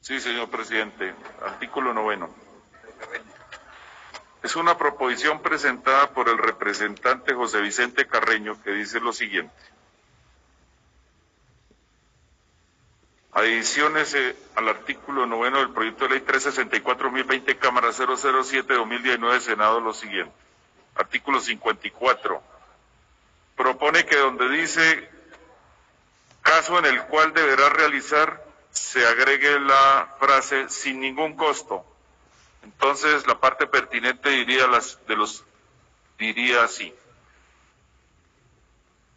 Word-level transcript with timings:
Sí, 0.00 0.18
señor 0.18 0.48
presidente. 0.48 1.14
Artículo 1.44 1.92
noveno. 1.92 2.30
Es 4.42 4.56
una 4.56 4.78
proposición 4.78 5.42
presentada 5.42 6.10
por 6.12 6.28
el 6.28 6.38
representante 6.38 7.34
José 7.34 7.60
Vicente 7.60 8.06
Carreño 8.06 8.60
que 8.62 8.70
dice 8.72 8.98
lo 8.98 9.12
siguiente. 9.12 9.52
Adiciones 13.32 14.14
eh, 14.14 14.34
al 14.56 14.68
artículo 14.68 15.26
noveno 15.26 15.58
del 15.58 15.70
proyecto 15.70 16.08
de 16.08 16.14
ley 16.14 16.20
364-2020 16.20 17.58
Cámara 17.58 17.90
007-2019 17.90 19.40
Senado 19.40 19.80
lo 19.80 19.92
siguiente. 19.92 20.32
Artículo 20.96 21.40
54. 21.40 22.42
Propone 23.56 24.06
que 24.06 24.16
donde 24.16 24.48
dice 24.48 25.10
caso 26.40 26.78
en 26.78 26.86
el 26.86 27.02
cual 27.04 27.34
deberá 27.34 27.68
realizar 27.68 28.49
se 28.70 29.06
agregue 29.06 29.60
la 29.60 30.14
frase 30.18 30.68
sin 30.68 31.00
ningún 31.00 31.36
costo. 31.36 31.84
Entonces 32.62 33.26
la 33.26 33.38
parte 33.38 33.66
pertinente 33.66 34.30
diría 34.30 34.66
las 34.66 34.98
de 35.06 35.16
los 35.16 35.44
diría 36.18 36.64
así. 36.64 36.94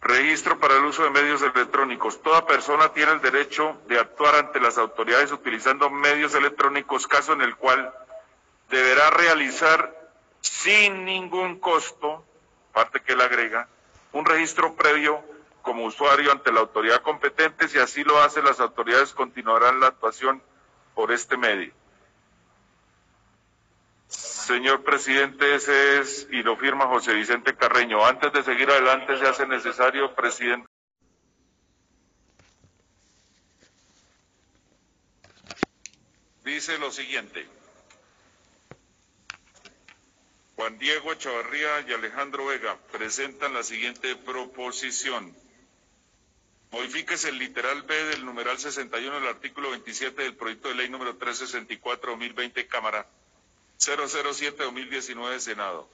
Registro 0.01 0.59
para 0.59 0.75
el 0.75 0.85
uso 0.85 1.03
de 1.03 1.11
medios 1.11 1.41
electrónicos. 1.41 2.21
Toda 2.21 2.45
persona 2.45 2.89
tiene 2.89 3.13
el 3.13 3.21
derecho 3.21 3.81
de 3.87 3.99
actuar 3.99 4.35
ante 4.35 4.59
las 4.59 4.77
autoridades 4.77 5.31
utilizando 5.31 5.89
medios 5.89 6.35
electrónicos, 6.35 7.07
caso 7.07 7.33
en 7.33 7.41
el 7.41 7.55
cual 7.55 7.93
deberá 8.69 9.11
realizar 9.11 9.95
sin 10.41 11.05
ningún 11.05 11.59
costo, 11.59 12.25
parte 12.73 13.01
que 13.01 13.13
él 13.13 13.21
agrega, 13.21 13.67
un 14.11 14.25
registro 14.25 14.75
previo 14.75 15.23
como 15.63 15.85
usuario 15.85 16.31
ante 16.31 16.51
la 16.51 16.59
autoridad 16.59 17.01
competente. 17.01 17.67
Si 17.67 17.79
así 17.79 18.03
lo 18.03 18.21
hace, 18.21 18.43
las 18.43 18.59
autoridades 18.59 19.13
continuarán 19.13 19.79
la 19.79 19.87
actuación 19.87 20.43
por 20.93 21.11
este 21.11 21.37
medio. 21.37 21.73
Señor 24.07 24.83
presidente, 24.83 25.55
ese 25.55 25.99
es, 25.99 26.27
y 26.29 26.43
lo 26.43 26.57
firma 26.57 26.85
José 26.85 27.13
Vicente 27.13 27.55
Carreño. 27.55 28.05
Antes 28.05 28.31
de 28.33 28.43
seguir 28.43 28.69
adelante, 28.69 29.17
se 29.17 29.27
hace 29.27 29.47
necesario, 29.47 30.13
presidente. 30.13 30.67
Dice 36.43 36.77
lo 36.77 36.91
siguiente. 36.91 37.47
Juan 40.57 40.77
Diego 40.77 41.13
Echavarría 41.13 41.81
y 41.87 41.93
Alejandro 41.93 42.45
Vega 42.47 42.77
presentan 42.91 43.53
la 43.53 43.63
siguiente 43.63 44.15
proposición. 44.17 45.33
Modifíquese 46.73 47.29
el 47.29 47.37
literal 47.37 47.83
B 47.83 47.93
del 48.05 48.25
numeral 48.25 48.57
61 48.57 49.19
del 49.19 49.27
artículo 49.27 49.69
27 49.69 50.23
del 50.23 50.35
proyecto 50.35 50.69
de 50.69 50.73
ley 50.73 50.89
número 50.89 51.19
364-2020 51.19 52.67
Cámara 52.67 53.07
007-2019 53.77 55.37
Senado. 55.37 55.87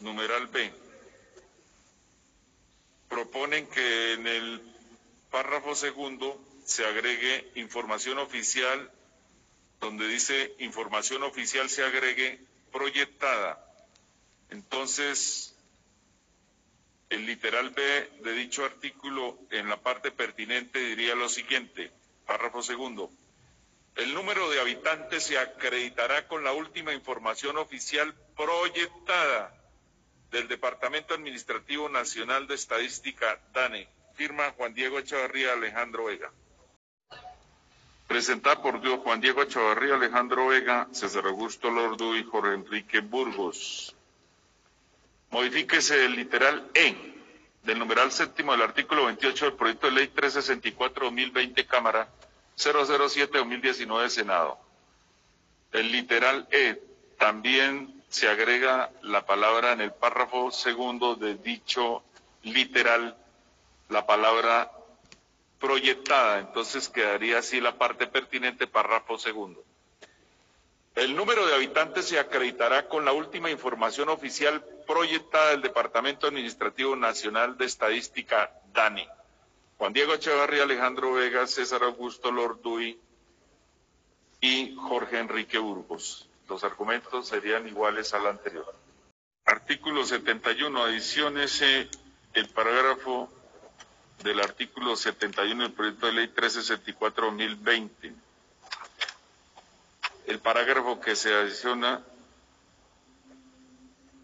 Numeral 0.00 0.48
B. 0.48 0.72
Proponen 3.08 3.68
que 3.68 4.14
en 4.14 4.26
el 4.26 4.60
párrafo 5.30 5.76
segundo 5.76 6.36
se 6.64 6.84
agregue 6.84 7.52
información 7.54 8.18
oficial, 8.18 8.90
donde 9.78 10.08
dice 10.08 10.52
información 10.58 11.22
oficial 11.22 11.70
se 11.70 11.84
agregue 11.84 12.40
proyectada. 12.72 13.64
Entonces, 14.50 15.49
el 17.10 17.26
literal 17.26 17.70
B 17.70 18.10
de 18.22 18.32
dicho 18.32 18.64
artículo 18.64 19.38
en 19.50 19.68
la 19.68 19.76
parte 19.76 20.10
pertinente 20.10 20.78
diría 20.78 21.14
lo 21.14 21.28
siguiente, 21.28 21.92
párrafo 22.26 22.62
segundo. 22.62 23.10
El 23.96 24.14
número 24.14 24.48
de 24.48 24.60
habitantes 24.60 25.24
se 25.24 25.36
acreditará 25.36 26.26
con 26.28 26.44
la 26.44 26.52
última 26.52 26.94
información 26.94 27.58
oficial 27.58 28.14
proyectada 28.36 29.52
del 30.30 30.46
Departamento 30.48 31.12
Administrativo 31.12 31.88
Nacional 31.88 32.46
de 32.46 32.54
Estadística, 32.54 33.40
DANE. 33.52 33.88
Firma 34.14 34.52
Juan 34.52 34.74
Diego 34.74 34.98
Echavarría 34.98 35.54
Alejandro 35.54 36.04
Vega. 36.04 36.30
Presentada 38.06 38.60
por 38.60 38.80
Dios 38.82 39.00
Juan 39.00 39.20
Diego 39.20 39.42
Echavarría 39.42 39.94
Alejandro 39.94 40.48
Vega, 40.48 40.88
César 40.92 41.26
Augusto 41.26 41.70
Lordo 41.70 42.14
y 42.14 42.24
Jorge 42.24 42.52
Enrique 42.52 43.00
Burgos. 43.00 43.96
Modifíquese 45.30 46.04
el 46.04 46.16
literal 46.16 46.70
E 46.74 46.94
del 47.62 47.78
numeral 47.78 48.10
séptimo 48.10 48.52
del 48.52 48.62
artículo 48.62 49.06
28 49.06 49.44
del 49.44 49.54
proyecto 49.54 49.86
de 49.86 49.92
ley 49.92 50.12
364-2020 50.14 51.66
Cámara 51.66 52.08
007-2019 52.56 54.08
Senado. 54.08 54.58
El 55.72 55.92
literal 55.92 56.48
E 56.50 56.82
también 57.18 58.02
se 58.08 58.28
agrega 58.28 58.90
la 59.02 59.24
palabra 59.24 59.72
en 59.72 59.80
el 59.80 59.92
párrafo 59.92 60.50
segundo 60.50 61.14
de 61.14 61.36
dicho 61.36 62.02
literal, 62.42 63.16
la 63.88 64.06
palabra 64.06 64.72
proyectada. 65.60 66.40
Entonces 66.40 66.88
quedaría 66.88 67.38
así 67.38 67.60
la 67.60 67.78
parte 67.78 68.08
pertinente, 68.08 68.66
párrafo 68.66 69.16
segundo. 69.16 69.62
El 70.94 71.16
número 71.16 71.46
de 71.46 71.54
habitantes 71.54 72.06
se 72.06 72.18
acreditará 72.18 72.88
con 72.88 73.04
la 73.04 73.12
última 73.12 73.50
información 73.50 74.08
oficial 74.08 74.64
proyectada 74.86 75.50
del 75.50 75.62
Departamento 75.62 76.26
Administrativo 76.26 76.96
Nacional 76.96 77.56
de 77.56 77.64
Estadística, 77.64 78.50
DANI. 78.72 79.06
Juan 79.78 79.92
Diego 79.92 80.14
Echevarría, 80.14 80.64
Alejandro 80.64 81.14
Vega, 81.14 81.46
César 81.46 81.84
Augusto 81.84 82.30
Lorduy 82.30 82.98
y 84.40 84.74
Jorge 84.76 85.18
Enrique 85.18 85.58
Burgos. 85.58 86.28
Los 86.48 86.64
argumentos 86.64 87.28
serían 87.28 87.66
iguales 87.68 88.12
al 88.12 88.26
anterior. 88.26 88.74
Artículo 89.46 90.04
71, 90.04 90.84
adiciones 90.84 91.62
el 91.62 92.48
parágrafo 92.52 93.30
del 94.22 94.40
artículo 94.40 94.96
71 94.96 95.62
del 95.62 95.72
proyecto 95.72 96.06
de 96.06 96.12
ley 96.12 96.26
364-2020. 96.34 98.14
El 100.30 100.38
parágrafo 100.38 101.00
que 101.00 101.16
se 101.16 101.34
adiciona 101.34 102.04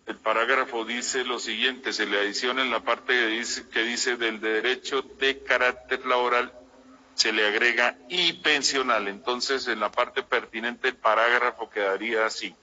el 0.06 0.15
parágrafo 0.19 0.84
dice 0.84 1.25
lo 1.25 1.41
siguiente, 1.41 1.93
se 1.93 2.06
le 2.06 2.21
adiciona 2.21 2.62
en 2.62 2.71
la 2.71 2.78
parte 2.78 3.12
que 3.12 3.27
dice, 3.27 3.69
que 3.69 3.83
dice 3.83 4.17
del 4.17 4.41
derecho 4.41 5.03
de 5.03 5.43
carácter 5.43 6.06
laboral, 6.06 6.53
se 7.15 7.33
le 7.33 7.44
agrega 7.44 7.99
y 8.09 8.34
pensional. 8.34 9.09
Entonces, 9.09 9.67
en 9.67 9.81
la 9.81 9.91
parte 9.91 10.22
pertinente, 10.22 10.87
el 10.87 10.94
parágrafo 10.97 11.69
quedaría 11.69 12.25
así. 12.25 12.55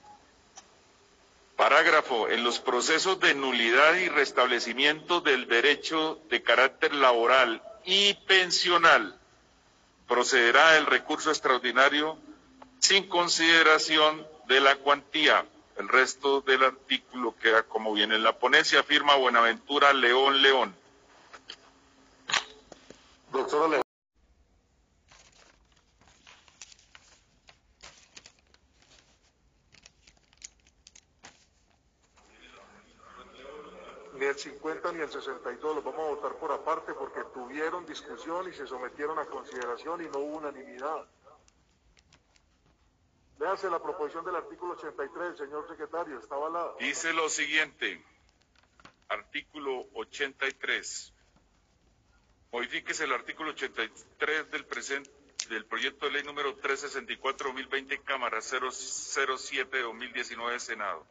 Parágrafo, 1.54 2.30
en 2.30 2.44
los 2.44 2.60
procesos 2.60 3.20
de 3.20 3.34
nulidad 3.34 3.94
y 3.96 4.08
restablecimiento 4.08 5.20
del 5.20 5.48
derecho 5.48 6.18
de 6.30 6.42
carácter 6.42 6.94
laboral 6.94 7.62
y 7.84 8.14
pensional, 8.26 9.20
procederá 10.08 10.78
el 10.78 10.86
recurso 10.86 11.28
extraordinario 11.28 12.18
sin 12.84 13.08
consideración 13.08 14.26
de 14.46 14.60
la 14.60 14.76
cuantía 14.76 15.46
el 15.78 15.88
resto 15.88 16.42
del 16.42 16.64
artículo 16.64 17.34
queda 17.40 17.62
como 17.62 17.94
viene 17.94 18.14
en 18.14 18.22
la 18.22 18.38
ponencia. 18.38 18.82
Firma 18.82 19.16
Buenaventura 19.16 19.94
León 19.94 20.42
León. 20.42 20.76
Doctora 23.32 23.68
León. 23.68 23.82
Ni 34.12 34.26
el 34.26 34.38
50 34.38 34.92
ni 34.92 35.00
el 35.00 35.10
62 35.10 35.74
los 35.76 35.84
vamos 35.84 36.00
a 36.00 36.10
votar 36.10 36.34
por 36.34 36.52
aparte 36.52 36.92
porque 36.92 37.20
tuvieron 37.32 37.86
discusión 37.86 38.46
y 38.46 38.52
se 38.52 38.66
sometieron 38.66 39.18
a 39.18 39.24
consideración 39.24 40.04
y 40.04 40.08
no 40.10 40.18
hubo 40.18 40.36
unanimidad. 40.36 41.06
Léase 43.44 43.68
la 43.68 43.78
proposición 43.78 44.24
del 44.24 44.36
artículo 44.36 44.72
83, 44.72 45.36
señor 45.36 45.68
secretario, 45.68 46.18
está 46.18 46.34
avalada. 46.34 46.72
Dice 46.80 47.12
lo 47.12 47.28
siguiente, 47.28 48.02
artículo 49.10 49.84
83. 49.92 51.12
Modifíquese 52.52 53.04
el 53.04 53.12
artículo 53.12 53.50
83 53.50 54.50
del 54.50 54.64
presente 54.64 55.10
del 55.50 55.66
proyecto 55.66 56.06
de 56.06 56.12
ley 56.12 56.22
número 56.22 56.56
364-2020, 56.56 58.02
Cámara 58.02 58.38
007-2019, 58.38 60.58
Senado. 60.58 61.06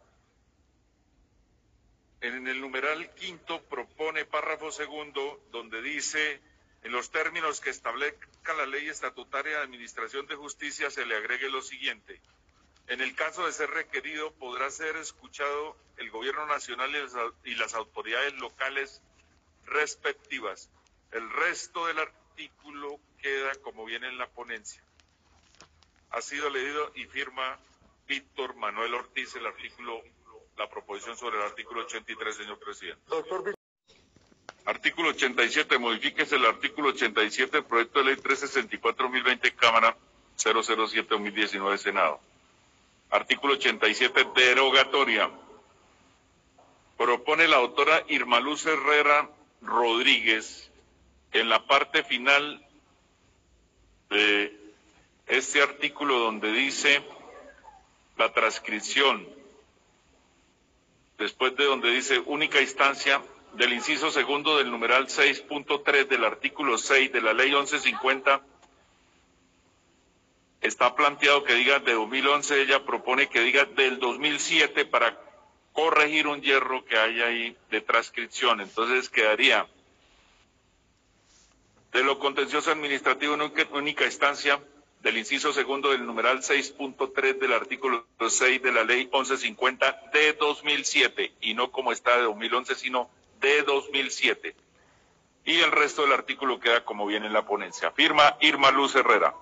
En 2.20 2.48
el 2.48 2.60
numeral 2.60 3.14
quinto 3.14 3.62
propone 3.66 4.26
párrafo 4.26 4.72
segundo 4.72 5.40
donde 5.52 5.84
dice 5.84 6.42
en 6.84 6.92
los 6.92 7.12
términos 7.12 7.62
que 7.62 7.70
establezca 7.70 8.54
la 8.54 8.66
ley 8.66 8.90
estatutaria 8.90 9.58
de 9.58 9.64
administración 9.64 10.28
de 10.28 10.36
justicia 10.36 10.90
se 10.90 11.06
le 11.06 11.16
agregue 11.16 11.50
lo 11.50 11.62
siguiente. 11.62 12.22
En 12.88 13.00
el 13.00 13.16
caso 13.16 13.46
de 13.46 13.54
ser 13.54 13.70
requerido, 13.70 14.34
podrá 14.34 14.70
ser 14.70 14.98
escuchado 14.98 15.78
el 15.98 16.12
gobierno 16.12 16.46
nacional 16.46 16.92
y 17.46 17.56
las 17.56 17.74
autoridades 17.74 18.34
locales 18.34 19.02
respectivas. 19.66 20.70
El 21.12 21.30
resto 21.32 21.86
del 21.86 22.00
artículo 22.00 23.00
queda 23.18 23.56
como 23.62 23.86
viene 23.86 24.10
en 24.10 24.18
la 24.18 24.30
ponencia. 24.30 24.84
Ha 26.10 26.22
sido 26.22 26.50
leído 26.50 26.92
y 26.96 27.06
firma 27.06 27.60
Víctor 28.08 28.56
Manuel 28.56 28.94
Ortiz 28.94 29.34
el 29.36 29.46
artículo, 29.46 30.04
la 30.58 30.70
proposición 30.70 31.16
sobre 31.16 31.38
el 31.38 31.44
artículo 31.44 31.82
83, 31.86 32.36
señor 32.36 32.60
presidente. 32.60 33.02
Artículo 34.66 35.10
87, 35.10 35.78
modifíquese 35.78 36.38
el 36.38 36.46
artículo 36.46 36.90
87 36.90 37.52
del 37.52 37.66
proyecto 37.66 38.00
de 38.00 38.06
ley 38.06 38.16
364-2020, 38.16 39.56
Cámara 39.56 39.98
007-2019, 40.38 41.78
Senado. 41.78 42.22
Artículo 43.10 43.56
87, 43.56 44.26
derogatoria. 44.34 45.30
Propone 46.98 47.48
la 47.50 47.58
autora 47.58 48.06
Irma 48.08 48.40
Luz 48.40 48.66
Herrera 48.66 49.30
Rodríguez 49.62 50.72
en 51.34 51.50
la 51.50 51.66
parte 51.66 52.04
final 52.04 52.66
de 54.10 54.58
este 55.28 55.62
artículo 55.62 56.20
donde 56.20 56.52
dice 56.54 57.04
la 58.18 58.32
transcripción, 58.32 59.28
después 61.18 61.54
de 61.58 61.66
donde 61.66 61.92
dice 61.92 62.20
única 62.20 62.62
instancia 62.62 63.22
del 63.54 63.74
inciso 63.74 64.12
segundo 64.12 64.58
del 64.58 64.72
numeral 64.72 65.08
6.3 65.08 66.08
del 66.08 66.26
artículo 66.26 66.78
6 66.78 67.12
de 67.12 67.22
la 67.22 67.34
ley 67.34 67.52
1150, 67.52 68.42
está 70.62 70.96
planteado 70.96 71.44
que 71.44 71.54
diga 71.54 71.80
de 71.80 71.94
2011, 71.94 72.62
ella 72.62 72.86
propone 72.86 73.28
que 73.28 73.42
diga 73.42 73.66
del 73.66 74.00
2007 74.00 74.86
para 74.86 75.20
corregir 75.74 76.28
un 76.28 76.42
hierro 76.42 76.86
que 76.86 76.98
hay 76.98 77.22
ahí 77.22 77.58
de 77.70 77.82
transcripción. 77.82 78.62
Entonces 78.62 79.10
quedaría 79.10 79.68
de 81.92 82.04
lo 82.04 82.18
contencioso 82.18 82.72
administrativo 82.72 83.36
en 83.36 83.52
única 83.74 84.06
instancia 84.06 84.60
del 85.02 85.18
inciso 85.18 85.52
segundo 85.52 85.92
del 85.92 86.06
numeral 86.06 86.40
6.3 86.40 87.38
del 87.38 87.54
artículo 87.54 88.08
6 88.26 88.62
de 88.62 88.72
la 88.72 88.84
ley 88.84 89.10
1150 89.12 90.10
de 90.14 90.34
2007 90.34 91.34
y 91.42 91.54
no 91.54 91.72
como 91.72 91.92
está 91.92 92.16
de 92.16 92.24
2011 92.24 92.76
sino 92.76 93.10
de 93.44 93.64
2007. 93.64 94.56
Y 95.46 95.60
el 95.60 95.72
resto 95.72 96.04
del 96.04 96.14
artículo 96.14 96.60
queda 96.60 96.86
como 96.86 97.06
viene 97.06 97.28
en 97.28 97.34
la 97.34 97.46
ponencia. 97.46 97.92
Firma 97.92 98.38
Irma 98.40 98.72
Luz 98.72 98.96
Herrera. 98.96 99.36